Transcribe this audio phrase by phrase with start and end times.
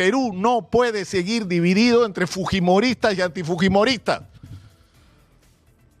[0.00, 4.22] Perú no puede seguir dividido entre fujimoristas y antifujimoristas.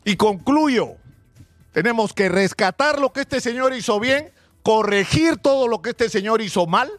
[0.06, 0.94] Y concluyo,
[1.72, 4.32] tenemos que rescatar lo que este señor hizo bien,
[4.62, 6.90] corregir todo lo que este señor hizo mal,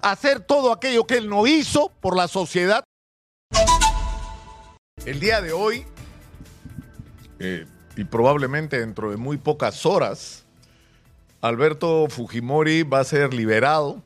[0.00, 2.82] hacer todo aquello que él no hizo por la sociedad.
[5.06, 5.84] El día de hoy,
[7.38, 10.44] eh, y probablemente dentro de muy pocas horas,
[11.40, 14.02] Alberto Fujimori va a ser liberado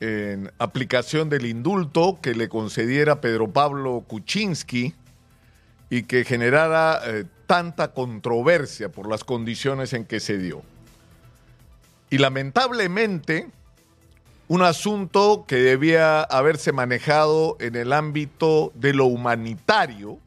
[0.00, 4.94] en aplicación del indulto que le concediera Pedro Pablo Kuczynski
[5.90, 10.62] y que generara eh, tanta controversia por las condiciones en que se dio.
[12.10, 13.48] Y lamentablemente,
[14.48, 20.18] un asunto que debía haberse manejado en el ámbito de lo humanitario,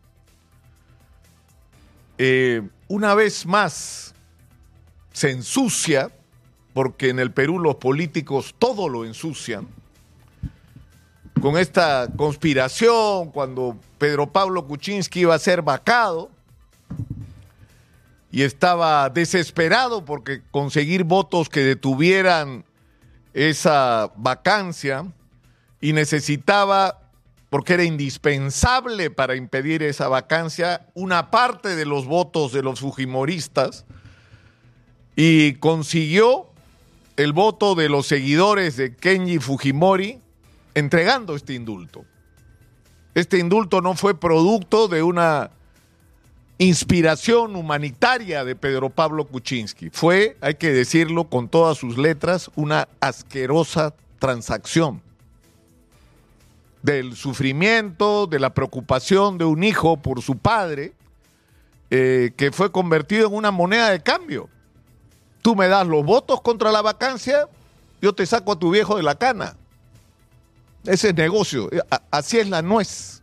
[2.18, 4.14] eh, una vez más
[5.12, 6.12] se ensucia,
[6.74, 9.68] porque en el Perú los políticos todo lo ensucian,
[11.42, 16.30] con esta conspiración cuando Pedro Pablo Kuczynski iba a ser vacado
[18.32, 22.64] y estaba desesperado porque conseguir votos que detuvieran
[23.34, 25.06] esa vacancia
[25.82, 27.10] y necesitaba,
[27.50, 33.86] porque era indispensable para impedir esa vacancia, una parte de los votos de los fujimoristas
[35.16, 36.51] y consiguió
[37.18, 40.20] el voto de los seguidores de Kenji Fujimori
[40.74, 42.06] entregando este indulto.
[43.14, 45.52] Este indulto no fue producto de una
[46.58, 49.90] inspiración humanitaria de Pedro Pablo Kuczynski.
[49.90, 55.02] Fue, hay que decirlo con todas sus letras, una asquerosa transacción
[56.84, 60.94] del sufrimiento, de la preocupación de un hijo por su padre,
[61.90, 64.50] eh, que fue convertido en una moneda de cambio.
[65.42, 67.48] Tú me das los votos contra la vacancia,
[68.02, 69.56] yo te saco a tu viejo de la cana.
[70.86, 71.70] Ese es negocio,
[72.10, 73.22] así es la nuez.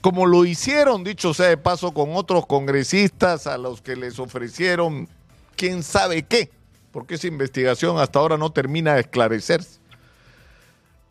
[0.00, 5.08] Como lo hicieron, dicho sea de paso, con otros congresistas a los que les ofrecieron
[5.56, 6.50] quién sabe qué,
[6.92, 9.80] porque esa investigación hasta ahora no termina de esclarecerse.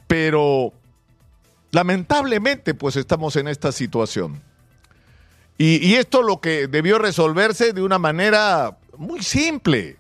[0.08, 0.72] Pero
[1.72, 4.42] lamentablemente, pues estamos en esta situación.
[5.58, 9.98] Y, y esto lo que debió resolverse de una manera muy simple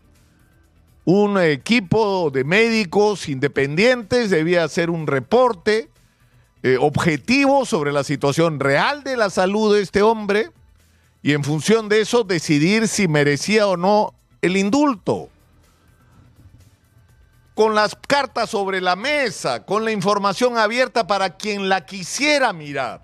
[1.05, 5.89] un equipo de médicos independientes debía hacer un reporte
[6.63, 10.49] eh, objetivo sobre la situación real de la salud de este hombre
[11.21, 15.29] y en función de eso decidir si merecía o no el indulto.
[17.53, 23.03] Con las cartas sobre la mesa, con la información abierta para quien la quisiera mirar.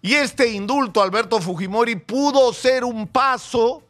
[0.00, 3.82] Y este indulto, Alberto Fujimori, pudo ser un paso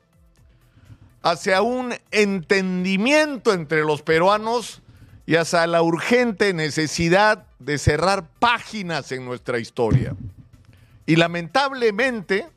[1.23, 4.83] hacia un entendimiento entre los peruanos
[5.25, 10.17] y hacia la urgente necesidad de cerrar páginas en nuestra historia.
[11.07, 12.49] Y lamentablemente,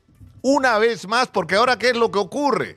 [0.42, 2.76] una vez más, porque ahora qué es lo que ocurre?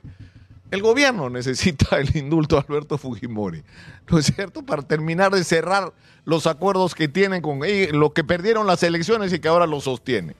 [0.70, 3.62] El gobierno necesita el indulto de Alberto Fujimori,
[4.08, 4.64] ¿no es cierto?
[4.64, 5.92] Para terminar de cerrar
[6.24, 9.80] los acuerdos que tienen con ellos, lo que perdieron las elecciones y que ahora lo
[9.80, 10.36] sostiene.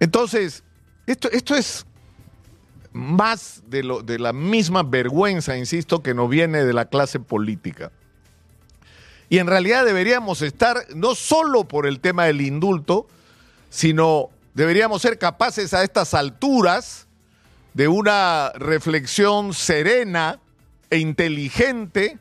[0.00, 0.64] Entonces,
[1.06, 1.86] esto, esto es
[2.98, 7.92] más de, la misma vergüenza, insisto, que nos viene de la clase política.
[9.28, 13.06] Y en realidad deberíamos estar, no solo por el tema del indulto,
[13.70, 17.06] sino deberíamos ser capaces a estas alturas
[17.72, 20.40] de una reflexión serena
[20.90, 22.18] e inteligente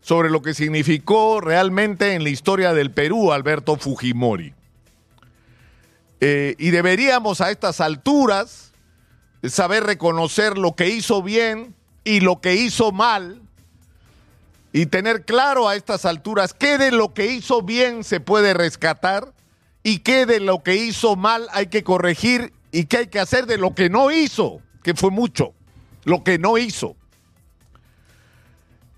[0.00, 4.54] sobre lo que significó realmente en la historia del Perú Alberto Fujimori.
[6.20, 8.73] Eh, y deberíamos a estas alturas
[9.48, 11.74] saber reconocer lo que hizo bien
[12.04, 13.40] y lo que hizo mal
[14.72, 19.32] y tener claro a estas alturas qué de lo que hizo bien se puede rescatar
[19.82, 23.46] y qué de lo que hizo mal hay que corregir y qué hay que hacer
[23.46, 25.52] de lo que no hizo, que fue mucho,
[26.04, 26.96] lo que no hizo.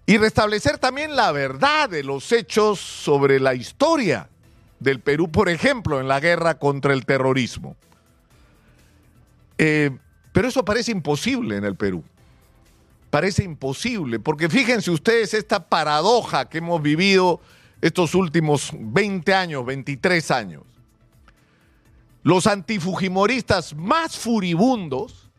[0.07, 4.31] Y restablecer también la verdad de los hechos sobre la historia
[4.79, 7.77] del Perú, por ejemplo, en la guerra contra el terrorismo.
[9.59, 9.91] Eh,
[10.37, 12.05] pero eso parece imposible en el Perú.
[13.09, 17.41] Parece imposible, porque fíjense ustedes esta paradoja que hemos vivido
[17.81, 20.63] estos últimos 20 años, 23 años.
[22.23, 25.31] Los antifujimoristas más furibundos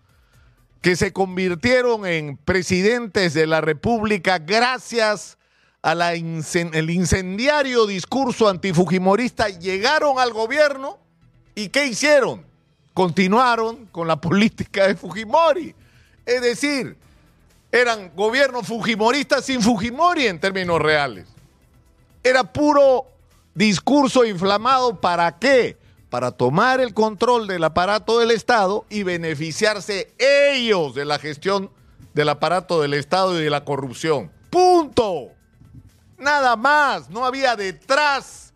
[0.82, 5.38] que se convirtieron en presidentes de la República gracias
[5.84, 10.98] al incendiario discurso antifujimorista, llegaron al gobierno
[11.54, 12.47] y ¿qué hicieron?
[12.98, 15.76] Continuaron con la política de Fujimori.
[16.26, 16.98] Es decir,
[17.72, 21.28] eran gobiernos fujimoristas sin Fujimori en términos reales.
[22.24, 23.06] Era puro
[23.54, 25.78] Discurso inflamado para qué?
[26.10, 31.70] Para tomar el control del aparato del Estado y beneficiarse ellos de la gestión
[32.16, 34.32] del aparato del Estado y de la corrupción.
[34.50, 35.28] Punto.
[36.18, 37.12] Nada más.
[37.12, 38.54] No había detrás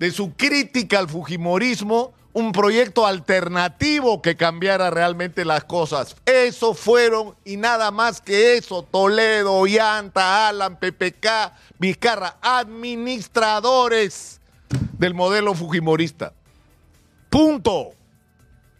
[0.00, 6.16] de su crítica al Fujimorismo un proyecto alternativo que cambiara realmente las cosas.
[6.24, 11.26] Eso fueron y nada más que eso, Toledo, Yanta, Alan, PPK,
[11.78, 14.40] Vizcarra, administradores
[14.98, 16.32] del modelo fujimorista.
[17.28, 17.90] Punto.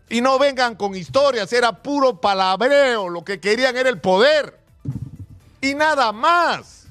[0.08, 4.58] Y no vengan con historias, era puro palabreo, lo que querían era el poder.
[5.60, 6.86] Y nada más.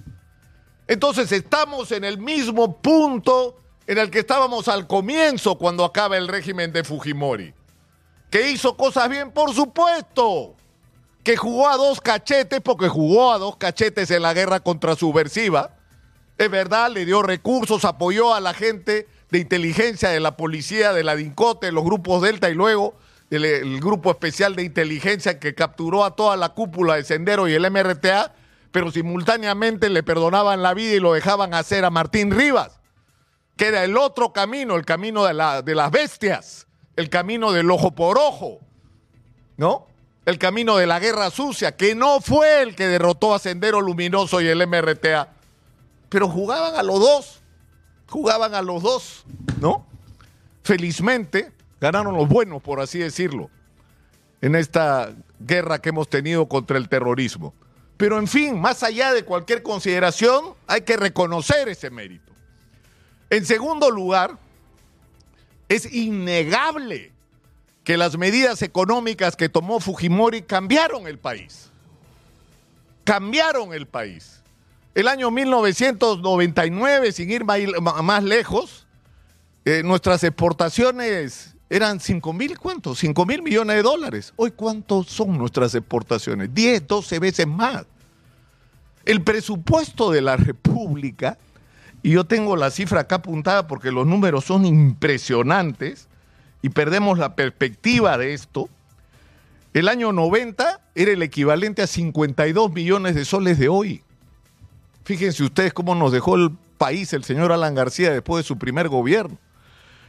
[0.87, 3.59] Entonces estamos en el mismo punto
[3.89, 7.55] en el que estábamos al comienzo cuando acaba el régimen de Fujimori.
[8.29, 10.53] Que hizo cosas bien, por supuesto.
[11.23, 15.71] Que jugó a dos cachetes, porque jugó a dos cachetes en la guerra contra subversiva.
[16.37, 21.03] Es verdad, le dio recursos, apoyó a la gente de inteligencia de la policía, de
[21.03, 22.93] la DINCOTE, los grupos Delta y luego
[23.31, 27.53] el, el, grupo especial de inteligencia que capturó a toda la cúpula de Sendero y
[27.53, 28.35] el MRTA,
[28.71, 32.78] pero simultáneamente le perdonaban la vida y lo dejaban hacer a Martín Rivas
[33.59, 35.33] que era el otro camino, el camino de,
[35.65, 36.65] de las bestias,
[36.95, 38.59] el camino del ojo por ojo,
[39.57, 39.85] ¿no?
[40.25, 44.39] El camino de la guerra sucia, que no fue el que derrotó a Sendero Luminoso
[44.39, 45.33] y el MRTA,
[46.07, 47.41] pero jugaban a los dos,
[48.07, 49.25] jugaban a los dos,
[49.59, 49.85] ¿no?
[50.63, 51.51] Felizmente
[51.81, 53.49] ganaron los buenos, por así decirlo,
[54.39, 57.53] en esta guerra que hemos tenido contra el terrorismo.
[57.97, 62.29] Pero en fin, más allá de cualquier consideración, hay que reconocer ese mérito.
[63.29, 64.37] En segundo lugar,
[65.67, 67.11] es innegable
[67.83, 71.69] que las medidas económicas que tomó Fujimori cambiaron el país.
[73.03, 74.41] Cambiaron el país.
[74.95, 78.87] El año 1999, sin ir más lejos,
[79.65, 82.97] eh, nuestras exportaciones eran 5 mil, ¿cuántos?
[82.99, 84.33] 5 mil millones de dólares.
[84.35, 86.53] Hoy, ¿cuántos son nuestras exportaciones?
[86.53, 87.85] 10, 12 veces más.
[89.05, 91.37] El presupuesto de la República
[92.01, 96.07] y yo tengo la cifra acá apuntada porque los números son impresionantes
[96.61, 98.69] y perdemos la perspectiva de esto.
[99.73, 104.03] El año 90 era el equivalente a 52 millones de soles de hoy.
[105.03, 108.87] Fíjense ustedes cómo nos dejó el país el señor Alan García después de su primer
[108.87, 109.37] gobierno.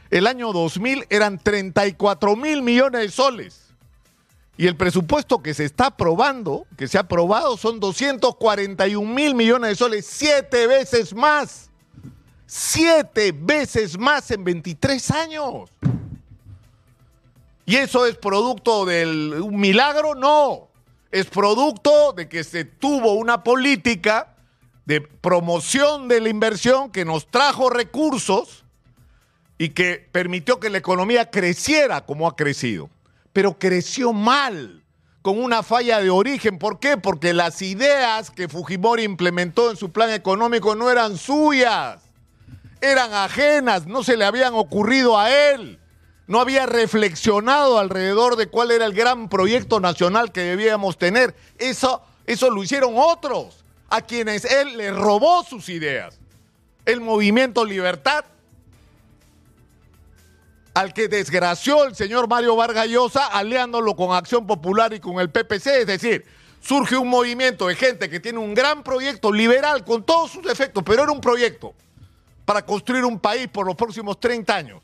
[0.09, 3.61] El año 2000 eran 34 mil millones de soles.
[4.57, 9.71] Y el presupuesto que se está aprobando, que se ha aprobado, son 241 mil millones
[9.71, 11.70] de soles, siete veces más.
[12.53, 15.69] Siete veces más en 23 años.
[17.65, 20.15] ¿Y eso es producto de un milagro?
[20.15, 20.67] No.
[21.11, 24.35] Es producto de que se tuvo una política
[24.83, 28.65] de promoción de la inversión que nos trajo recursos
[29.57, 32.89] y que permitió que la economía creciera como ha crecido.
[33.31, 34.83] Pero creció mal,
[35.21, 36.59] con una falla de origen.
[36.59, 36.97] ¿Por qué?
[36.97, 42.00] Porque las ideas que Fujimori implementó en su plan económico no eran suyas
[42.81, 45.79] eran ajenas, no se le habían ocurrido a él.
[46.27, 51.35] No había reflexionado alrededor de cuál era el gran proyecto nacional que debíamos tener.
[51.57, 56.19] Eso, eso lo hicieron otros, a quienes él le robó sus ideas.
[56.85, 58.25] El movimiento Libertad,
[60.73, 65.29] al que desgració el señor Mario Vargas Llosa, aliándolo con Acción Popular y con el
[65.29, 65.67] PPC.
[65.81, 66.25] Es decir,
[66.61, 70.81] surge un movimiento de gente que tiene un gran proyecto liberal con todos sus defectos,
[70.83, 71.75] pero era un proyecto
[72.51, 74.81] para construir un país por los próximos 30 años.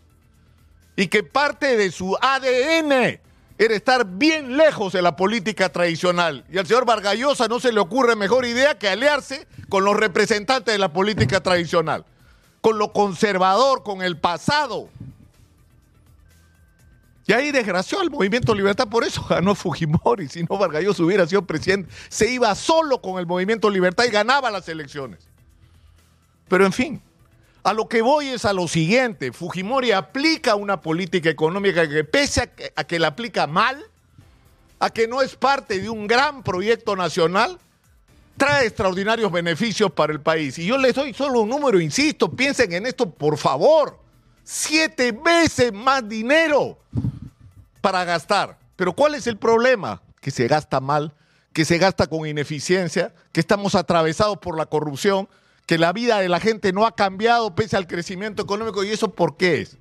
[0.95, 3.19] Y que parte de su ADN
[3.57, 6.45] era estar bien lejos de la política tradicional.
[6.50, 10.74] Y al señor Vargallosa no se le ocurre mejor idea que aliarse con los representantes
[10.74, 12.05] de la política tradicional,
[12.62, 14.88] con lo conservador, con el pasado.
[17.25, 20.29] Y ahí desgració al movimiento Libertad, por eso ganó Fujimori.
[20.29, 21.91] Si no, Vargallosa hubiera sido presidente.
[22.07, 25.19] Se iba solo con el movimiento Libertad y ganaba las elecciones.
[26.47, 27.01] Pero en fin,
[27.67, 32.50] a lo que voy es a lo siguiente, Fujimori aplica una política económica que pese
[32.77, 33.83] a que, la aplica mal,
[34.79, 37.59] a que no es parte de un gran proyecto nacional,
[38.38, 40.57] trae extraordinarios beneficios para el país.
[40.59, 44.00] Y yo les doy solo un número, insisto, piensen en esto, por favor.
[44.45, 46.77] Siete veces más dinero
[47.81, 48.57] para gastar.
[48.77, 50.01] Pero ¿cuál es el problema?
[50.21, 51.13] Que se gasta mal,
[51.51, 55.27] que se gasta con ineficiencia, que estamos atravesados por la corrupción,
[55.67, 58.83] que la vida de la gente no ha cambiado pese al crecimiento económico.
[58.83, 59.77] ¿Y eso por qué es?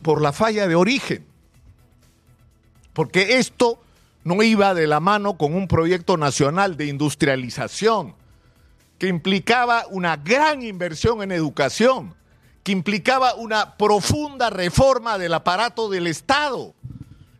[0.00, 1.26] Por la falla de origen.
[2.92, 3.82] Porque esto
[4.22, 8.14] no iba de la mano con un proyecto nacional de industrialización
[8.98, 12.14] que implicaba una gran inversión en educación,
[12.62, 16.74] que implicaba una profunda reforma del aparato del Estado,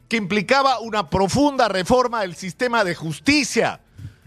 [0.09, 3.83] que implicaba una profunda reforma del sistema de justicia,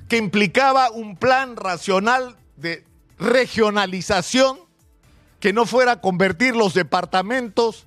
[0.08, 4.60] que implicaba un plan racional de regionalización
[5.40, 7.86] que no fuera convertir los departamentos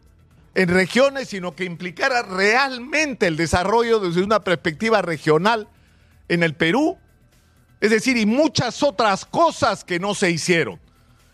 [0.54, 5.68] en regiones, sino que implicara realmente el desarrollo desde una perspectiva regional
[6.28, 6.98] en el Perú,
[7.80, 10.80] es decir, y muchas otras cosas que no se hicieron.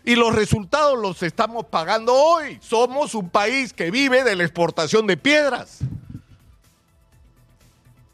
[0.05, 2.59] Y los resultados los estamos pagando hoy.
[2.61, 5.79] Somos un país que vive de la exportación de piedras.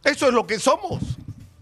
[0.03, 1.01] Eso es lo que somos.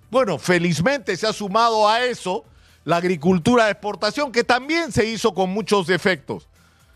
[0.09, 2.43] Bueno, felizmente se ha sumado a eso
[2.88, 6.48] la agricultura de exportación, que también se hizo con muchos defectos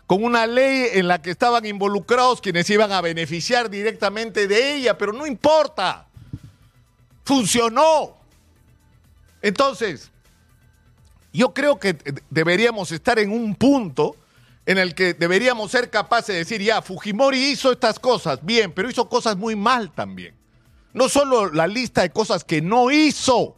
[0.06, 4.98] con una ley en la que estaban involucrados quienes iban a beneficiar directamente de ella,
[4.98, 6.06] pero no importa.
[7.24, 8.16] Funcionó.
[9.40, 10.10] Entonces,
[11.32, 11.96] yo creo que
[12.30, 14.16] deberíamos estar en un punto
[14.66, 18.90] en el que deberíamos ser capaces de decir, ya, Fujimori hizo estas cosas, bien, pero
[18.90, 20.34] hizo cosas muy mal también.
[20.94, 23.56] No solo la lista de cosas que no hizo,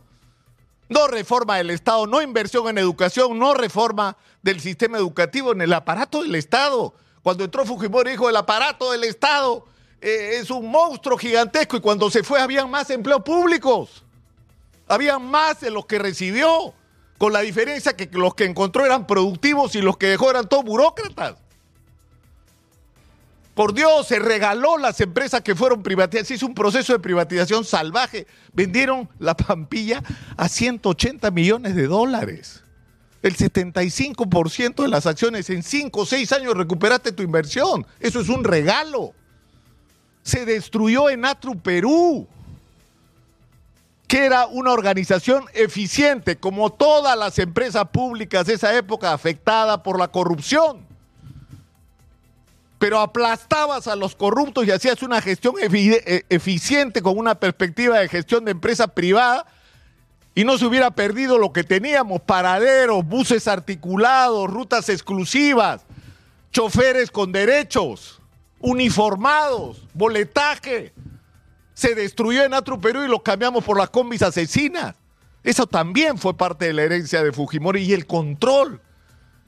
[0.89, 5.73] no reforma del Estado, no inversión en educación, no reforma del sistema educativo en el
[5.73, 6.95] aparato del Estado.
[7.23, 9.65] Cuando entró Fujimori dijo, el aparato del Estado
[10.01, 14.05] eh, es un monstruo gigantesco y cuando se fue habían más empleos públicos.
[14.87, 16.75] Habían más de los que recibió,
[17.17, 20.65] con la diferencia que los que encontró eran productivos y los que dejó eran todos
[20.65, 21.37] burócratas.
[23.55, 26.27] Por Dios, se regaló las empresas que fueron privatizadas.
[26.27, 28.27] Se hizo un proceso de privatización salvaje.
[28.53, 30.03] Vendieron la Pampilla
[30.37, 32.63] a 180 millones de dólares.
[33.23, 37.87] El 75% de las acciones en 5 o 6 años recuperaste tu inversión.
[38.01, 39.15] Eso es un regalo.
[40.23, 42.27] Se destruyó en Atru Perú,
[44.09, 49.99] que era una organización eficiente, como todas las empresas públicas de esa época afectada por
[49.99, 50.94] la corrupción
[52.85, 58.11] pero aplastabas a los corruptos y hacías una gestión eh, eficiente con una perspectiva de
[58.11, 59.47] gestión de empresa privada
[60.35, 65.87] y no se hubiera perdido lo que teníamos, paraderos, buses articulados, rutas exclusivas,
[66.53, 68.21] choferes con derechos,
[68.61, 70.93] uniformados, boletaje.
[71.73, 74.95] Se destruyó en Atru Perú y lo cambiamos por las combis asesinas.
[75.43, 78.83] Eso también fue parte de la herencia de Fujimori y el control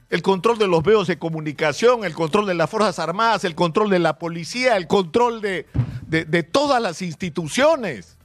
[0.09, 3.89] el control de los medios de comunicación, el control de las Fuerzas Armadas, el control
[3.89, 5.65] de la policía, el control de,
[6.51, 8.17] todas las instituciones.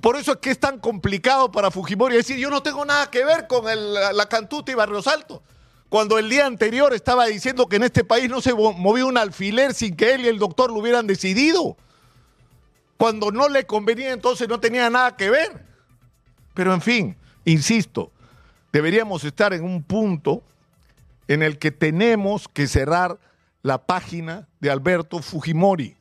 [0.00, 3.24] Por eso es que es tan complicado para Fujimori decir, yo no tengo nada que
[3.24, 5.40] ver con la, Cantuta y Barrios Altos.
[5.88, 9.72] Cuando el día anterior estaba diciendo que en este país no se movía un alfiler
[9.74, 11.76] sin que él y el doctor lo hubieran decidido.
[12.96, 15.64] Cuando no le convenía, entonces no tenía nada que ver.
[16.54, 18.10] Pero en fin, insisto,
[18.76, 20.42] deberíamos estar en un punto
[21.28, 23.18] en el que tenemos que cerrar
[23.62, 25.96] la página de Alberto Fujimori.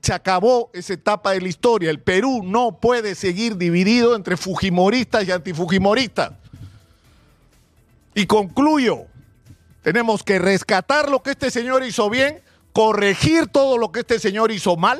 [0.00, 1.90] Se acabó esa etapa de la historia.
[1.90, 6.32] El Perú no puede seguir dividido entre fujimoristas y antifujimoristas.
[8.14, 9.04] Y concluyo,
[9.82, 12.40] tenemos que rescatar lo que este señor hizo bien,
[12.72, 14.98] corregir todo lo que este señor hizo mal,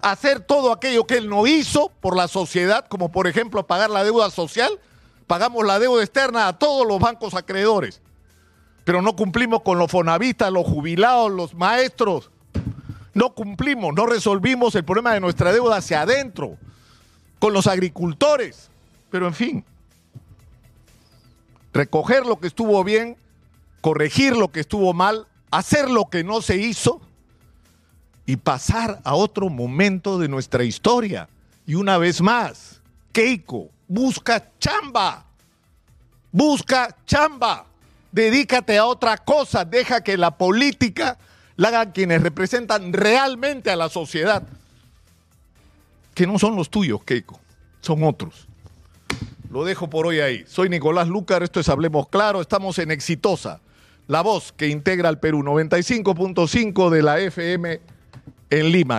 [0.00, 4.04] hacer todo aquello que él no hizo por la sociedad, como por ejemplo pagar la
[4.04, 4.80] deuda social,
[5.30, 8.02] pagamos la deuda externa a todos los bancos acreedores,
[8.82, 12.32] pero no cumplimos con los fonavistas, los jubilados, los maestros.
[13.14, 16.58] No cumplimos, no resolvimos el problema de nuestra deuda hacia adentro,
[17.38, 18.70] con los agricultores.
[19.08, 19.64] Pero en fin,
[21.72, 23.16] recoger lo que estuvo bien,
[23.82, 27.00] corregir lo que estuvo mal, hacer lo que no se hizo
[28.26, 31.28] y pasar a otro momento de nuestra historia.
[31.68, 32.80] Y una vez más,
[33.12, 35.26] Keiko, busca chamba.
[36.30, 37.66] Busca chamba.
[38.12, 39.64] Dedícate a otra cosa.
[39.64, 41.18] Deja que la política
[41.56, 44.44] la hagan quienes representan realmente a la sociedad.
[46.14, 47.38] Que no son los tuyos, Keiko.
[47.80, 48.46] Son otros.
[49.50, 50.44] Lo dejo por hoy ahí.
[50.46, 53.60] Soy Nicolás Lucar, esto es Hablemos Claro, estamos en Exitosa,
[54.06, 57.80] la voz que integra al Perú, 95.5 de la FM
[58.50, 58.88] en Lima.